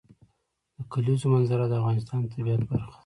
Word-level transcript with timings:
د 0.77 0.79
کلیزو 0.91 1.31
منظره 1.33 1.65
د 1.67 1.73
افغانستان 1.81 2.17
د 2.23 2.31
طبیعت 2.33 2.61
برخه 2.69 2.85
ده. 2.91 2.97